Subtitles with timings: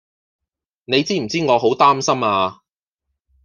[0.85, 2.61] 你知唔知我好擔心呀